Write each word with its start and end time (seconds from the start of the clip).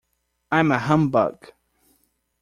I 0.51 0.59
am 0.61 0.71
a 0.71 0.79
humbug. 0.79 1.51